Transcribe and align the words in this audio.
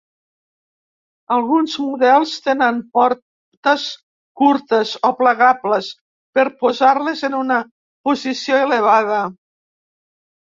Alguns 1.33 1.73
models 1.81 2.31
tenen 2.45 2.77
potes 2.97 3.83
curtes 4.41 4.93
o 5.09 5.11
plegables 5.19 5.89
per 6.39 6.45
posar-les 6.63 7.21
en 7.31 7.35
una 7.43 7.59
posició 8.09 8.59
elevada. 8.63 9.21